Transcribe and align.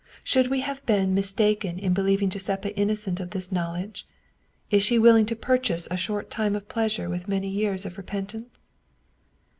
Should 0.23 0.47
we 0.47 0.61
have 0.61 0.83
been 0.87 1.13
mistaken 1.13 1.77
in 1.77 1.93
believing 1.93 2.31
Giuseppa 2.31 2.75
innocent 2.75 3.19
of 3.19 3.29
this 3.29 3.51
knowledge? 3.51 4.07
Is 4.71 4.81
she 4.81 4.97
willing 4.97 5.27
to 5.27 5.35
purchase 5.35 5.87
a 5.91 5.95
short 5.95 6.31
time 6.31 6.55
of 6.55 6.67
pleasure 6.67 7.07
with 7.07 7.27
many 7.27 7.49
years 7.49 7.85
of 7.85 7.99
repentance 7.99 8.63